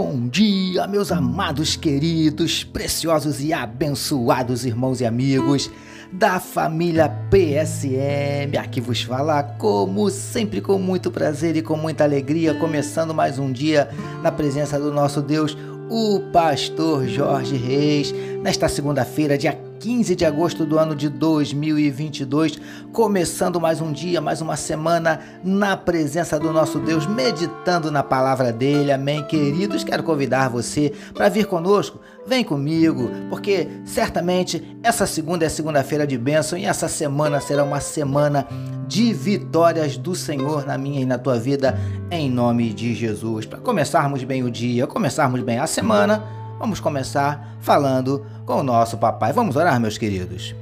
Bom 0.00 0.28
dia, 0.28 0.86
meus 0.86 1.10
amados, 1.10 1.74
queridos, 1.74 2.62
preciosos 2.62 3.42
e 3.42 3.52
abençoados 3.52 4.64
irmãos 4.64 5.00
e 5.00 5.04
amigos 5.04 5.68
da 6.12 6.38
família 6.38 7.08
PSM. 7.28 8.56
Aqui 8.56 8.80
vos 8.80 9.02
fala, 9.02 9.42
como 9.42 10.08
sempre, 10.08 10.60
com 10.60 10.78
muito 10.78 11.10
prazer 11.10 11.56
e 11.56 11.62
com 11.62 11.76
muita 11.76 12.04
alegria, 12.04 12.54
começando 12.54 13.12
mais 13.12 13.40
um 13.40 13.50
dia 13.50 13.90
na 14.22 14.30
presença 14.30 14.78
do 14.78 14.92
nosso 14.92 15.20
Deus, 15.20 15.58
o 15.90 16.20
pastor 16.32 17.08
Jorge 17.08 17.56
Reis, 17.56 18.14
nesta 18.40 18.68
segunda-feira, 18.68 19.36
dia 19.36 19.58
15 19.78 20.16
de 20.16 20.24
agosto 20.24 20.66
do 20.66 20.78
ano 20.78 20.94
de 20.94 21.08
2022, 21.08 22.58
começando 22.92 23.60
mais 23.60 23.80
um 23.80 23.92
dia, 23.92 24.20
mais 24.20 24.40
uma 24.40 24.56
semana 24.56 25.20
na 25.44 25.76
presença 25.76 26.38
do 26.38 26.52
nosso 26.52 26.80
Deus, 26.80 27.06
meditando 27.06 27.90
na 27.90 28.02
palavra 28.02 28.52
dele. 28.52 28.90
Amém, 28.90 29.22
queridos. 29.24 29.84
Quero 29.84 30.02
convidar 30.02 30.48
você 30.48 30.92
para 31.14 31.28
vir 31.28 31.46
conosco. 31.46 32.00
Vem 32.26 32.42
comigo, 32.42 33.08
porque 33.30 33.68
certamente 33.84 34.76
essa 34.82 35.06
segunda 35.06 35.46
é 35.46 35.48
segunda-feira 35.48 36.06
de 36.06 36.18
bênção 36.18 36.58
e 36.58 36.64
essa 36.64 36.88
semana 36.88 37.40
será 37.40 37.62
uma 37.62 37.80
semana 37.80 38.46
de 38.88 39.12
vitórias 39.12 39.96
do 39.96 40.14
Senhor 40.14 40.66
na 40.66 40.76
minha 40.76 41.00
e 41.00 41.06
na 41.06 41.18
tua 41.18 41.38
vida, 41.38 41.78
em 42.10 42.28
nome 42.28 42.72
de 42.72 42.94
Jesus. 42.94 43.46
Para 43.46 43.58
começarmos 43.58 44.24
bem 44.24 44.42
o 44.42 44.50
dia, 44.50 44.86
começarmos 44.86 45.40
bem 45.42 45.58
a 45.58 45.66
semana, 45.66 46.24
vamos 46.58 46.80
começar 46.80 47.56
falando 47.60 48.24
com 48.44 48.54
o 48.60 48.62
nosso 48.62 48.98
papai. 48.98 49.32
Vamos 49.32 49.56
orar, 49.56 49.80
meus 49.80 49.96
queridos. 49.96 50.54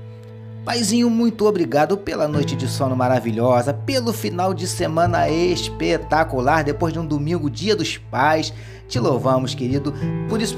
Paizinho, 0.65 1.09
muito 1.09 1.47
obrigado 1.47 1.97
pela 1.97 2.27
noite 2.27 2.57
de 2.57 2.67
sono 2.67 2.97
maravilhosa, 2.97 3.73
pelo 3.73 4.13
final 4.13 4.53
de 4.53 4.67
semana 4.67 5.29
espetacular, 5.29 6.65
depois 6.65 6.93
de 6.93 6.99
um 6.99 7.07
domingo, 7.07 7.49
dia 7.49 7.77
dos 7.77 7.97
pais. 7.97 8.53
Te 8.89 8.99
louvamos, 8.99 9.55
querido. 9.55 9.95
Por 10.29 10.43
isso 10.43 10.57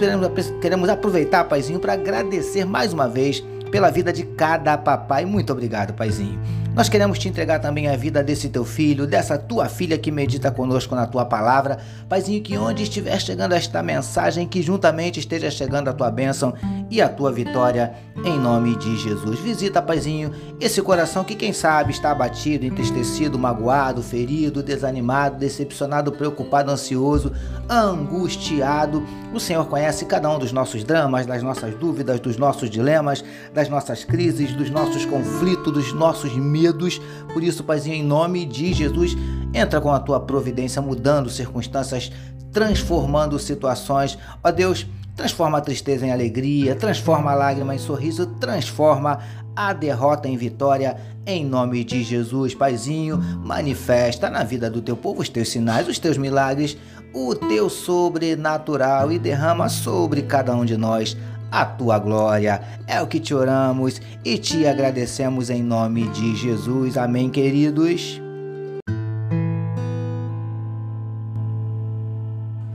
queremos 0.61 0.89
aproveitar, 0.89 1.45
Paizinho, 1.45 1.79
para 1.79 1.93
agradecer 1.93 2.65
mais 2.65 2.95
uma 2.95 3.07
vez 3.07 3.45
pela 3.71 3.91
vida 3.91 4.13
de 4.13 4.25
cada 4.25 4.77
papai. 4.77 5.25
Muito 5.25 5.53
obrigado, 5.53 5.95
Paizinho. 5.95 6.39
Nós 6.79 6.89
queremos 6.89 7.19
te 7.19 7.29
entregar 7.29 7.59
também 7.59 7.89
a 7.89 7.97
vida 7.97 8.23
desse 8.23 8.49
teu 8.49 8.65
filho, 8.65 9.05
dessa 9.05 9.37
tua 9.37 9.69
filha 9.69 9.99
que 9.99 10.13
medita 10.13 10.49
conosco 10.49 10.95
na 10.95 11.09
tua 11.09 11.25
palavra. 11.25 11.79
Paizinho, 12.09 12.41
que 12.41 12.57
onde 12.57 12.85
estiver 12.85 13.21
chegando 13.21 13.53
esta 13.53 13.83
mensagem, 13.83 14.47
que 14.47 14.63
juntamente 14.63 15.19
esteja 15.19 15.51
chegando 15.51 15.89
a 15.89 15.93
tua 15.93 16.09
bênção 16.09 16.55
e 16.89 17.03
a 17.03 17.09
tua 17.09 17.33
vitória, 17.33 17.95
em 18.25 18.39
nome 18.39 18.77
de 18.77 18.97
Jesus. 18.97 19.41
Visita, 19.41 19.83
Paizinho, 19.83 20.31
esse 20.61 20.81
coração 20.81 21.25
que, 21.25 21.35
quem 21.35 21.53
sabe, 21.53 21.91
está 21.91 22.13
abatido, 22.13 22.65
entristecido, 22.65 23.37
magoado, 23.37 24.01
ferido, 24.01 24.63
desanimado, 24.63 25.37
decepcionado, 25.37 26.13
preocupado, 26.13 26.71
ansioso, 26.71 27.33
angustiado. 27.69 29.05
O 29.35 29.41
Senhor 29.41 29.67
conhece 29.67 30.05
cada 30.05 30.31
um 30.31 30.39
dos 30.39 30.53
nossos 30.53 30.85
dramas, 30.85 31.27
das 31.27 31.43
nossas 31.43 31.75
dúvidas, 31.75 32.21
dos 32.21 32.37
nossos 32.37 32.71
dilemas, 32.71 33.25
das 33.59 33.69
nossas 33.69 34.05
crises, 34.05 34.53
dos 34.53 34.71
nossos 34.71 35.05
conflitos, 35.05 35.73
dos 35.73 35.93
nossos 35.93 36.33
medos. 36.37 37.01
Por 37.33 37.43
isso, 37.43 37.65
Paizinho, 37.65 37.97
em 37.97 38.05
nome 38.05 38.47
de 38.47 38.73
Jesus, 38.73 39.17
entra 39.53 39.81
com 39.81 39.93
a 39.93 39.99
tua 39.99 40.21
providência, 40.21 40.81
mudando 40.81 41.29
circunstâncias, 41.29 42.13
transformando 42.53 43.37
situações. 43.37 44.17
Ó 44.45 44.53
Deus, 44.53 44.87
transforma 45.17 45.59
a 45.59 45.61
tristeza 45.61 46.07
em 46.07 46.13
alegria, 46.13 46.77
transforma 46.77 47.33
a 47.33 47.35
lágrima 47.35 47.75
em 47.75 47.79
sorriso, 47.79 48.27
transforma 48.27 49.19
a 49.57 49.73
derrota 49.73 50.29
em 50.29 50.37
vitória, 50.37 50.97
em 51.27 51.45
nome 51.45 51.83
de 51.83 52.05
Jesus. 52.05 52.55
Paizinho, 52.55 53.19
manifesta 53.43 54.31
na 54.31 54.45
vida 54.45 54.71
do 54.71 54.81
teu 54.81 54.97
povo 54.97 55.21
os 55.21 55.29
teus 55.29 55.49
sinais, 55.49 55.89
os 55.89 55.99
teus 55.99 56.17
milagres, 56.17 56.79
o 57.13 57.35
teu 57.35 57.69
sobrenatural 57.69 59.11
e 59.11 59.19
derrama 59.19 59.69
sobre 59.69 60.23
cada 60.23 60.55
um 60.55 60.65
de 60.65 60.77
nós 60.77 61.17
a 61.51 61.65
tua 61.65 61.99
glória. 61.99 62.63
É 62.87 63.01
o 63.01 63.07
que 63.07 63.21
te 63.21 63.35
oramos 63.35 64.01
e 64.25 64.39
te 64.39 64.67
agradecemos 64.67 65.51
em 65.51 65.63
nome 65.63 66.09
de 66.09 66.37
Jesus. 66.37 66.97
Amém, 66.97 67.31
queridos. 67.31 68.21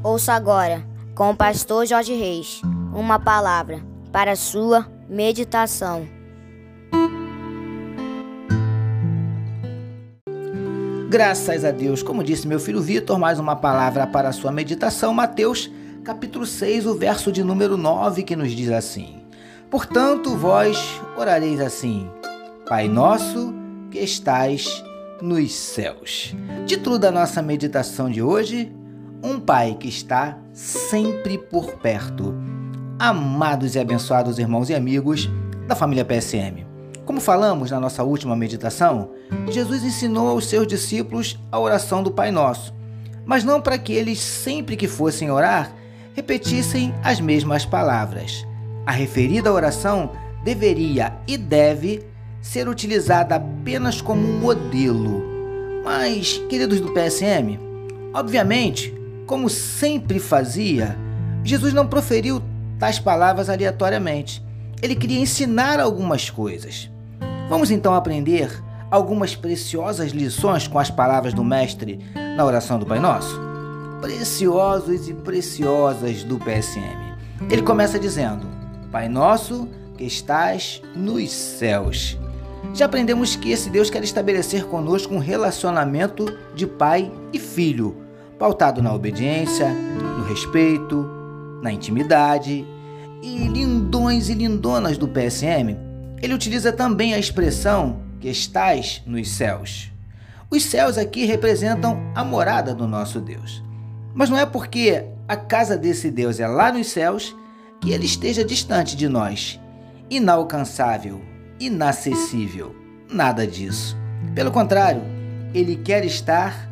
Ouça 0.04 0.34
agora, 0.34 0.84
com 1.16 1.30
o 1.30 1.36
pastor 1.36 1.86
Jorge 1.86 2.14
Reis, 2.14 2.62
uma 2.94 3.18
palavra 3.18 3.82
para 4.12 4.36
sua 4.36 4.86
meditação. 5.10 6.06
Graças 11.10 11.64
a 11.64 11.72
Deus, 11.72 12.02
como 12.02 12.24
disse 12.24 12.48
meu 12.48 12.60
filho 12.60 12.82
Vitor, 12.82 13.20
mais 13.20 13.38
uma 13.38 13.56
palavra 13.56 14.08
para 14.08 14.30
a 14.30 14.34
sua 14.34 14.52
meditação, 14.52 15.14
Mateus 15.14 15.72
capítulo 16.04 16.46
6, 16.46 16.86
o 16.86 16.96
verso 16.96 17.32
de 17.32 17.44
número 17.44 17.78
9, 17.78 18.24
que 18.24 18.36
nos 18.36 18.52
diz 18.52 18.70
assim: 18.70 19.22
Portanto, 19.70 20.36
vós 20.36 20.78
orareis 21.18 21.62
assim: 21.62 22.10
Pai 22.68 22.90
nosso 22.90 23.54
que 23.90 24.00
estais 24.00 24.84
nos 25.22 25.54
céus. 25.54 26.36
Título 26.68 27.00
da 27.00 27.10
nossa 27.10 27.42
meditação 27.42 28.10
de 28.10 28.22
hoje: 28.22 28.70
Um 29.24 29.40
Pai 29.40 29.78
que 29.80 29.88
está 29.88 30.38
sempre 30.52 31.38
por 31.38 31.78
perto. 31.78 32.36
Amados 33.00 33.76
e 33.76 33.80
abençoados 33.80 34.38
irmãos 34.38 34.70
e 34.70 34.76
amigos 34.76 35.30
da 35.68 35.76
família 35.76 36.04
PSM. 36.04 36.66
Como 37.06 37.22
falamos 37.22 37.72
na 37.72 37.80
nossa 37.80 38.04
última 38.04 38.36
meditação, 38.36 39.12
Jesus 39.50 39.84
ensinou 39.84 40.28
aos 40.28 40.48
seus 40.48 40.68
discípulos 40.68 41.40
a 41.52 41.60
oração 41.60 42.04
do 42.04 42.12
Pai 42.12 42.30
Nosso, 42.30 42.74
mas 43.26 43.44
não 43.44 43.62
para 43.62 43.78
que 43.78 43.94
eles 43.94 44.20
sempre 44.20 44.76
que 44.76 44.88
fossem 44.88 45.32
orar 45.32 45.74
repetissem 46.14 46.94
as 47.04 47.20
mesmas 47.20 47.66
palavras. 47.66 48.46
A 48.86 48.92
referida 48.92 49.52
oração 49.52 50.12
deveria 50.44 51.14
e 51.28 51.38
deve 51.38 52.06
ser 52.42 52.68
utilizada 52.68 53.36
apenas 53.36 54.02
como 54.02 54.22
um 54.22 54.40
modelo. 54.40 55.24
Mas, 55.84 56.38
queridos 56.50 56.80
do 56.80 56.92
PSM, 56.92 57.60
obviamente, 58.14 58.94
como 59.26 59.50
sempre 59.50 60.20
fazia, 60.20 60.98
Jesus 61.44 61.74
não 61.74 61.88
proferiu 61.88 62.42
tais 62.78 63.00
palavras 63.00 63.50
aleatoriamente. 63.50 64.44
Ele 64.82 64.96
queria 64.96 65.20
ensinar 65.20 65.80
algumas 65.80 66.30
coisas. 66.30 66.90
Vamos 67.50 67.72
então 67.72 67.94
aprender 67.94 68.62
algumas 68.92 69.36
preciosas 69.36 70.12
lições 70.12 70.68
com 70.68 70.78
as 70.78 70.90
palavras 70.90 71.34
do 71.34 71.44
Mestre 71.44 72.00
na 72.36 72.46
oração 72.46 72.78
do 72.78 72.86
Pai 72.86 73.00
Nosso? 73.00 73.53
Preciosos 74.04 75.08
e 75.08 75.14
preciosas 75.14 76.26
do 76.26 76.38
PSM. 76.38 77.16
Ele 77.50 77.62
começa 77.62 77.98
dizendo: 77.98 78.46
Pai 78.92 79.08
nosso 79.08 79.66
que 79.98 80.04
estás 80.04 80.82
nos 80.94 81.32
céus. 81.32 82.18
Já 82.74 82.84
aprendemos 82.84 83.38
que 83.38 83.50
esse 83.50 83.70
Deus 83.70 83.90
quer 83.90 84.04
estabelecer 84.04 84.66
conosco 84.66 85.14
um 85.14 85.20
relacionamento 85.20 86.26
de 86.54 86.68
pai 86.68 87.10
e 87.32 87.40
filho, 87.40 87.96
pautado 88.38 88.82
na 88.82 88.94
obediência, 88.94 89.70
no 89.70 90.26
respeito, 90.26 91.10
na 91.62 91.72
intimidade. 91.72 92.68
E 93.22 93.48
lindões 93.48 94.28
e 94.28 94.34
lindonas 94.34 94.98
do 94.98 95.08
PSM, 95.08 95.78
ele 96.22 96.34
utiliza 96.34 96.74
também 96.74 97.14
a 97.14 97.20
expressão 97.20 98.02
que 98.20 98.28
estás 98.28 99.02
nos 99.06 99.30
céus. 99.30 99.90
Os 100.52 100.66
céus 100.66 100.98
aqui 100.98 101.24
representam 101.24 102.12
a 102.14 102.22
morada 102.22 102.76
do 102.76 102.86
nosso 102.86 103.22
Deus. 103.22 103.64
Mas 104.14 104.30
não 104.30 104.38
é 104.38 104.46
porque 104.46 105.04
a 105.28 105.36
casa 105.36 105.76
desse 105.76 106.12
Deus 106.12 106.40
é 106.40 106.48
lá 106.48 106.72
nos 106.72 106.88
céus 106.88 107.36
que 107.82 107.92
ele 107.92 108.06
esteja 108.06 108.46
distante 108.46 108.96
de 108.96 109.10
nós, 109.10 109.60
inalcançável, 110.10 111.22
inacessível. 111.60 112.76
Nada 113.10 113.46
disso. 113.46 113.98
Pelo 114.36 114.52
contrário, 114.52 115.02
ele 115.54 115.76
quer 115.76 116.06
estar 116.06 116.70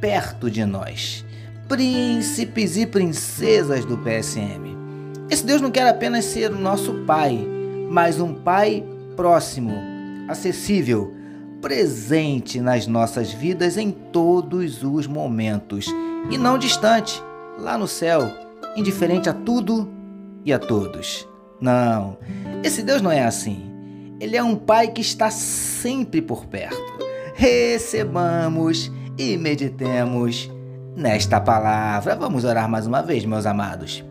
perto 0.00 0.50
de 0.50 0.64
nós, 0.64 1.24
príncipes 1.68 2.76
e 2.76 2.86
princesas 2.86 3.84
do 3.84 3.98
PSM. 3.98 4.76
Esse 5.28 5.44
Deus 5.44 5.60
não 5.60 5.70
quer 5.70 5.88
apenas 5.88 6.24
ser 6.24 6.52
o 6.52 6.58
nosso 6.58 6.94
pai, 7.06 7.46
mas 7.90 8.20
um 8.20 8.32
pai 8.34 8.84
próximo, 9.16 9.74
acessível, 10.28 11.14
presente 11.60 12.60
nas 12.60 12.86
nossas 12.86 13.32
vidas 13.32 13.76
em 13.76 13.90
todos 13.90 14.82
os 14.82 15.06
momentos 15.06 15.86
e 16.30 16.36
não 16.36 16.58
distante, 16.58 17.22
lá 17.58 17.78
no 17.78 17.86
céu, 17.86 18.30
indiferente 18.76 19.28
a 19.28 19.32
tudo 19.32 19.88
e 20.44 20.52
a 20.52 20.58
todos. 20.58 21.26
Não, 21.60 22.18
esse 22.62 22.82
Deus 22.82 23.00
não 23.00 23.10
é 23.10 23.24
assim. 23.24 23.70
Ele 24.20 24.36
é 24.36 24.42
um 24.42 24.56
Pai 24.56 24.88
que 24.88 25.00
está 25.00 25.30
sempre 25.30 26.20
por 26.20 26.46
perto. 26.46 26.96
Recebamos 27.34 28.90
e 29.18 29.36
meditemos 29.36 30.50
nesta 30.96 31.40
palavra. 31.40 32.16
Vamos 32.16 32.44
orar 32.44 32.68
mais 32.68 32.86
uma 32.86 33.02
vez, 33.02 33.24
meus 33.24 33.46
amados. 33.46 34.04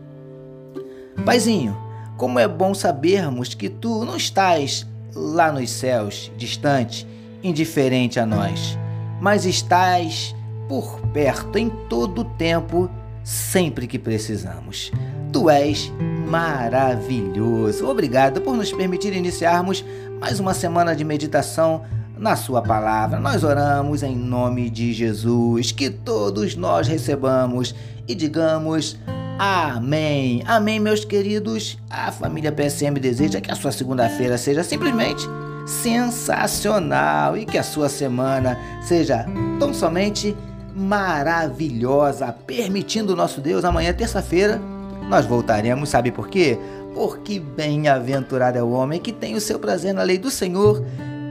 Paizinho, 1.24 1.76
como 2.16 2.38
é 2.38 2.46
bom 2.46 2.72
sabermos 2.72 3.52
que 3.52 3.68
tu 3.68 4.04
não 4.04 4.16
estás 4.16 4.86
lá 5.14 5.50
nos 5.50 5.70
céus, 5.70 6.30
distante, 6.36 7.06
indiferente 7.42 8.20
a 8.20 8.26
nós, 8.26 8.78
mas 9.20 9.44
estás 9.44 10.34
por 10.68 11.00
perto 11.12 11.58
em 11.58 11.68
todo 11.88 12.22
o 12.22 12.24
tempo, 12.24 12.90
sempre 13.22 13.86
que 13.86 13.98
precisamos. 13.98 14.90
Tu 15.32 15.50
és 15.50 15.92
maravilhoso. 16.28 17.86
Obrigado 17.88 18.40
por 18.40 18.56
nos 18.56 18.72
permitir 18.72 19.14
iniciarmos 19.14 19.84
mais 20.20 20.40
uma 20.40 20.54
semana 20.54 20.94
de 20.94 21.04
meditação 21.04 21.82
na 22.16 22.36
Sua 22.36 22.62
palavra. 22.62 23.20
Nós 23.20 23.44
oramos 23.44 24.02
em 24.02 24.16
nome 24.16 24.70
de 24.70 24.92
Jesus, 24.92 25.72
que 25.72 25.90
todos 25.90 26.56
nós 26.56 26.88
recebamos 26.88 27.74
e 28.08 28.14
digamos. 28.14 28.98
Amém. 29.38 30.42
Amém, 30.46 30.80
meus 30.80 31.04
queridos. 31.04 31.78
A 31.90 32.10
família 32.10 32.50
PSM 32.50 32.98
deseja 32.98 33.40
que 33.40 33.50
a 33.50 33.54
sua 33.54 33.70
segunda-feira 33.70 34.38
seja 34.38 34.64
simplesmente 34.64 35.28
sensacional 35.66 37.36
e 37.36 37.44
que 37.44 37.58
a 37.58 37.62
sua 37.62 37.88
semana 37.88 38.58
seja 38.80 39.26
tão 39.58 39.74
somente 39.74 40.34
maravilhosa, 40.76 42.30
permitindo 42.46 43.14
o 43.14 43.16
nosso 43.16 43.40
Deus 43.40 43.64
amanhã, 43.64 43.94
terça-feira, 43.94 44.60
nós 45.08 45.24
voltaremos, 45.24 45.88
sabe 45.88 46.12
por 46.12 46.28
quê? 46.28 46.58
Porque 46.94 47.40
bem-aventurado 47.40 48.58
é 48.58 48.62
o 48.62 48.70
homem 48.70 49.00
que 49.00 49.10
tem 49.10 49.34
o 49.34 49.40
seu 49.40 49.58
prazer 49.58 49.94
na 49.94 50.02
lei 50.02 50.18
do 50.18 50.30
Senhor 50.30 50.84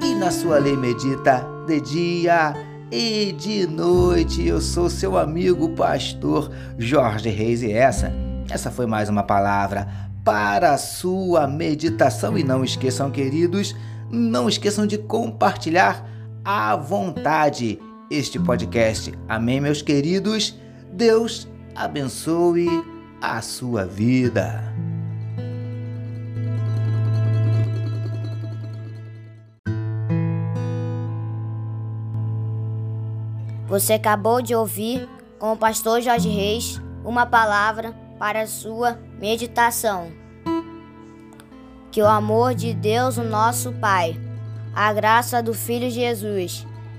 e 0.03 0.15
na 0.15 0.31
sua 0.31 0.57
lei 0.57 0.75
medita 0.75 1.45
de 1.68 1.80
dia 1.80 2.56
e 2.92 3.33
de 3.33 3.68
noite. 3.68 4.47
Eu 4.47 4.59
sou 4.59 4.89
seu 4.89 5.15
amigo 5.15 5.69
pastor 5.69 6.51
Jorge 6.80 7.30
Reis 7.30 7.62
e 7.62 7.71
essa, 7.71 8.12
essa 8.50 8.71
foi 8.71 8.88
mais 8.88 9.09
uma 9.09 9.24
palavra 9.24 9.88
para 10.24 10.71
a 10.71 10.77
sua 10.77 11.45
meditação 11.45 12.36
e 12.36 12.44
não 12.44 12.63
esqueçam, 12.63 13.12
queridos, 13.12 13.75
não 14.09 14.50
esqueçam 14.50 14.88
de 14.88 14.97
compartilhar 14.97 16.03
à 16.44 16.75
vontade 16.75 17.80
este 18.10 18.40
podcast. 18.40 19.13
Amém, 19.28 19.60
meus 19.60 19.81
queridos. 19.81 20.56
Deus 20.92 21.48
abençoe 21.75 22.68
a 23.22 23.42
sua 23.42 23.86
vida. 23.86 24.63
Você 33.68 33.94
acabou 33.94 34.42
de 34.42 34.56
ouvir 34.56 35.10
com 35.40 35.52
o 35.52 35.57
pastor 35.57 36.02
Jorge 36.02 36.30
Reis 36.30 36.80
uma 37.04 37.25
palavra 37.25 37.94
para 38.19 38.42
a 38.42 38.48
sua 38.48 39.00
meditação. 39.19 40.12
Que 41.92 42.02
o 42.02 42.07
amor 42.07 42.54
de 42.54 42.74
Deus, 42.74 43.18
o 43.18 43.24
nosso 43.24 43.74
Pai, 43.74 44.19
a 44.74 44.94
graça 44.94 45.42
do 45.42 45.54
Filho 45.54 45.90
Jesus 45.90 46.66